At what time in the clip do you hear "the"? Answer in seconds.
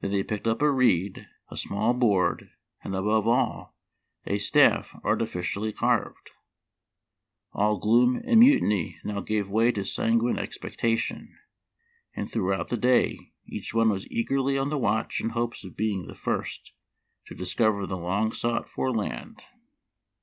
12.70-12.78, 14.70-14.78, 16.06-16.16, 17.86-17.98